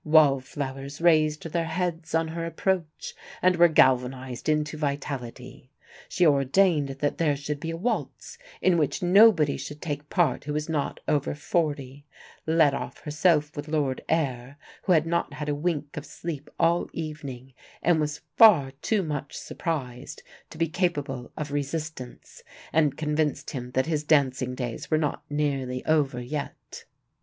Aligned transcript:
Wall 0.03 0.39
flowers 0.39 0.99
raised 0.99 1.43
their 1.43 1.67
heads 1.67 2.15
on 2.15 2.29
her 2.29 2.43
approach, 2.47 3.13
and 3.39 3.55
were 3.55 3.67
galvanized 3.67 4.49
into 4.49 4.75
vitality. 4.75 5.69
She 6.09 6.25
ordained 6.25 6.87
that 7.01 7.19
there 7.19 7.35
should 7.35 7.59
be 7.59 7.69
a 7.69 7.77
waltz 7.77 8.39
in 8.63 8.79
which 8.79 9.03
nobody 9.03 9.57
should 9.57 9.79
take 9.79 10.09
part 10.09 10.45
who 10.45 10.53
was 10.53 10.67
not 10.67 10.99
over 11.07 11.35
forty, 11.35 12.07
led 12.47 12.73
off 12.73 13.01
herself 13.01 13.55
with 13.55 13.67
Lord 13.67 14.01
Ayr, 14.09 14.57
who 14.85 14.93
had 14.93 15.05
not 15.05 15.33
had 15.33 15.49
a 15.49 15.53
wink 15.53 15.95
of 15.95 16.03
sleep 16.03 16.49
all 16.59 16.89
evening, 16.93 17.53
and 17.83 17.99
was 17.99 18.21
far 18.35 18.71
too 18.81 19.03
much 19.03 19.37
surprised 19.37 20.23
to 20.49 20.57
be 20.57 20.67
capable 20.67 21.31
of 21.37 21.51
resistance, 21.51 22.41
and 22.73 22.97
convinced 22.97 23.51
him 23.51 23.69
that 23.73 23.85
his 23.85 24.03
dancing 24.03 24.55
days 24.55 24.89
were 24.89 24.97
not 24.97 25.21
nearly 25.29 25.85
over 25.85 26.19
yet. 26.19 26.85